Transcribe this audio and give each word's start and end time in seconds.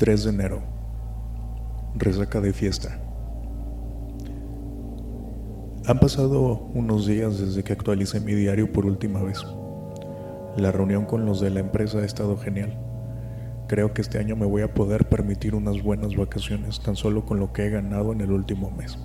3 0.00 0.24
de 0.24 0.30
enero. 0.30 0.62
Resaca 1.94 2.40
de 2.40 2.54
fiesta. 2.54 2.98
Han 5.84 6.00
pasado 6.00 6.70
unos 6.72 7.06
días 7.06 7.38
desde 7.38 7.62
que 7.62 7.74
actualicé 7.74 8.18
mi 8.18 8.32
diario 8.32 8.72
por 8.72 8.86
última 8.86 9.22
vez. 9.22 9.44
La 10.56 10.72
reunión 10.72 11.04
con 11.04 11.26
los 11.26 11.42
de 11.42 11.50
la 11.50 11.60
empresa 11.60 11.98
ha 11.98 12.06
estado 12.06 12.38
genial. 12.38 12.78
Creo 13.68 13.92
que 13.92 14.00
este 14.00 14.16
año 14.16 14.36
me 14.36 14.46
voy 14.46 14.62
a 14.62 14.72
poder 14.72 15.06
permitir 15.06 15.54
unas 15.54 15.82
buenas 15.82 16.16
vacaciones 16.16 16.80
tan 16.80 16.96
solo 16.96 17.26
con 17.26 17.38
lo 17.38 17.52
que 17.52 17.66
he 17.66 17.68
ganado 17.68 18.12
en 18.12 18.22
el 18.22 18.32
último 18.32 18.70
mes. 18.70 18.98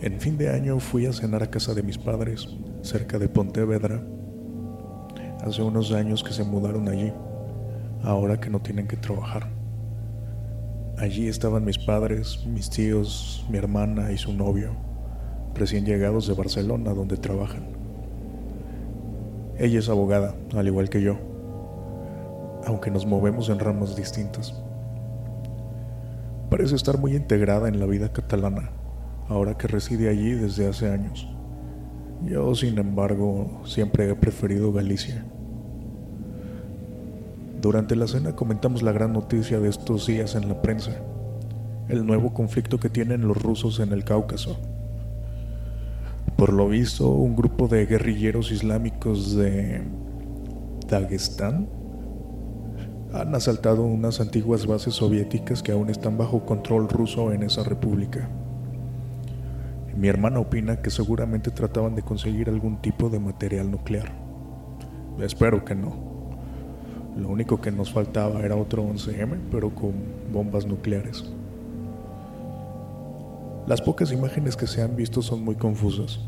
En 0.00 0.18
fin 0.18 0.36
de 0.36 0.50
año 0.50 0.80
fui 0.80 1.06
a 1.06 1.12
cenar 1.12 1.44
a 1.44 1.50
casa 1.50 1.74
de 1.74 1.84
mis 1.84 1.96
padres, 1.96 2.48
cerca 2.82 3.20
de 3.20 3.28
Pontevedra. 3.28 4.02
Hace 5.46 5.62
unos 5.62 5.92
años 5.92 6.24
que 6.24 6.32
se 6.32 6.42
mudaron 6.42 6.88
allí, 6.88 7.12
ahora 8.04 8.38
que 8.38 8.50
no 8.50 8.60
tienen 8.60 8.86
que 8.86 8.96
trabajar. 8.96 9.48
Allí 10.98 11.28
estaban 11.28 11.64
mis 11.64 11.78
padres, 11.78 12.46
mis 12.46 12.70
tíos, 12.70 13.44
mi 13.50 13.58
hermana 13.58 14.12
y 14.12 14.18
su 14.18 14.32
novio, 14.32 14.70
recién 15.54 15.84
llegados 15.84 16.28
de 16.28 16.34
Barcelona, 16.34 16.92
donde 16.94 17.16
trabajan. 17.16 17.66
Ella 19.58 19.78
es 19.78 19.88
abogada, 19.88 20.34
al 20.54 20.66
igual 20.66 20.88
que 20.88 21.02
yo, 21.02 21.16
aunque 22.66 22.90
nos 22.90 23.06
movemos 23.06 23.48
en 23.48 23.58
ramas 23.58 23.96
distintas. 23.96 24.54
Parece 26.50 26.76
estar 26.76 26.98
muy 26.98 27.16
integrada 27.16 27.68
en 27.68 27.80
la 27.80 27.86
vida 27.86 28.12
catalana, 28.12 28.70
ahora 29.28 29.56
que 29.56 29.66
reside 29.66 30.08
allí 30.08 30.32
desde 30.32 30.68
hace 30.68 30.90
años. 30.90 31.28
Yo, 32.22 32.54
sin 32.54 32.78
embargo, 32.78 33.62
siempre 33.64 34.08
he 34.08 34.14
preferido 34.14 34.72
Galicia. 34.72 35.24
Durante 37.64 37.96
la 37.96 38.06
cena 38.06 38.36
comentamos 38.36 38.82
la 38.82 38.92
gran 38.92 39.14
noticia 39.14 39.58
de 39.58 39.70
estos 39.70 40.06
días 40.06 40.34
en 40.34 40.50
la 40.50 40.60
prensa, 40.60 41.00
el 41.88 42.04
nuevo 42.04 42.34
conflicto 42.34 42.78
que 42.78 42.90
tienen 42.90 43.26
los 43.26 43.42
rusos 43.42 43.80
en 43.80 43.92
el 43.92 44.04
Cáucaso. 44.04 44.58
Por 46.36 46.52
lo 46.52 46.68
visto, 46.68 47.08
un 47.08 47.34
grupo 47.34 47.66
de 47.66 47.86
guerrilleros 47.86 48.52
islámicos 48.52 49.34
de 49.34 49.80
Dagestán 50.90 51.66
han 53.14 53.34
asaltado 53.34 53.82
unas 53.84 54.20
antiguas 54.20 54.66
bases 54.66 54.96
soviéticas 54.96 55.62
que 55.62 55.72
aún 55.72 55.88
están 55.88 56.18
bajo 56.18 56.44
control 56.44 56.86
ruso 56.86 57.32
en 57.32 57.44
esa 57.44 57.64
república. 57.64 58.28
Mi 59.96 60.08
hermana 60.08 60.38
opina 60.38 60.82
que 60.82 60.90
seguramente 60.90 61.50
trataban 61.50 61.94
de 61.94 62.02
conseguir 62.02 62.50
algún 62.50 62.82
tipo 62.82 63.08
de 63.08 63.20
material 63.20 63.70
nuclear. 63.70 64.12
Espero 65.18 65.64
que 65.64 65.74
no. 65.74 66.13
Lo 67.16 67.28
único 67.28 67.60
que 67.60 67.70
nos 67.70 67.92
faltaba 67.92 68.40
era 68.40 68.56
otro 68.56 68.82
11M, 68.82 69.38
pero 69.50 69.74
con 69.74 69.92
bombas 70.32 70.66
nucleares. 70.66 71.24
Las 73.66 73.80
pocas 73.80 74.12
imágenes 74.12 74.56
que 74.56 74.66
se 74.66 74.82
han 74.82 74.96
visto 74.96 75.22
son 75.22 75.44
muy 75.44 75.54
confusas. 75.54 76.20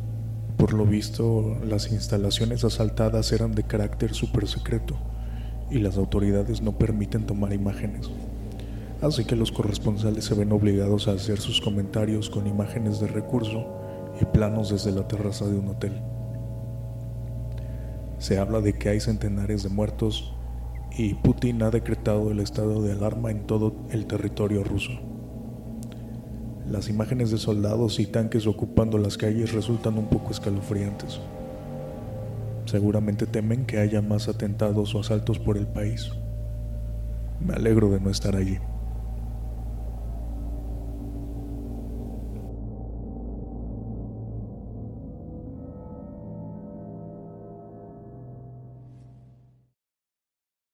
Por 0.56 0.72
lo 0.72 0.86
visto, 0.86 1.56
las 1.66 1.90
instalaciones 1.90 2.64
asaltadas 2.64 3.32
eran 3.32 3.52
de 3.52 3.64
carácter 3.64 4.14
súper 4.14 4.48
secreto 4.48 4.96
y 5.70 5.80
las 5.80 5.98
autoridades 5.98 6.62
no 6.62 6.78
permiten 6.78 7.26
tomar 7.26 7.52
imágenes. 7.52 8.08
Así 9.02 9.24
que 9.24 9.36
los 9.36 9.52
corresponsales 9.52 10.24
se 10.24 10.34
ven 10.34 10.52
obligados 10.52 11.08
a 11.08 11.12
hacer 11.12 11.38
sus 11.38 11.60
comentarios 11.60 12.30
con 12.30 12.46
imágenes 12.46 13.00
de 13.00 13.08
recurso 13.08 13.66
y 14.20 14.24
planos 14.24 14.70
desde 14.70 14.92
la 14.92 15.06
terraza 15.06 15.46
de 15.46 15.58
un 15.58 15.68
hotel. 15.68 16.00
Se 18.18 18.38
habla 18.38 18.60
de 18.60 18.72
que 18.72 18.88
hay 18.88 19.00
centenares 19.00 19.62
de 19.62 19.68
muertos 19.68 20.35
y 20.98 21.14
Putin 21.14 21.62
ha 21.62 21.70
decretado 21.70 22.30
el 22.30 22.40
estado 22.40 22.82
de 22.82 22.92
alarma 22.92 23.30
en 23.30 23.46
todo 23.46 23.74
el 23.90 24.06
territorio 24.06 24.64
ruso. 24.64 24.92
Las 26.66 26.88
imágenes 26.88 27.30
de 27.30 27.38
soldados 27.38 28.00
y 28.00 28.06
tanques 28.06 28.46
ocupando 28.46 28.96
las 28.96 29.18
calles 29.18 29.52
resultan 29.52 29.98
un 29.98 30.06
poco 30.06 30.30
escalofriantes. 30.30 31.20
Seguramente 32.64 33.26
temen 33.26 33.66
que 33.66 33.78
haya 33.78 34.00
más 34.00 34.28
atentados 34.28 34.94
o 34.94 35.00
asaltos 35.00 35.38
por 35.38 35.58
el 35.58 35.66
país. 35.66 36.10
Me 37.40 37.54
alegro 37.54 37.90
de 37.90 38.00
no 38.00 38.10
estar 38.10 38.34
allí. 38.34 38.58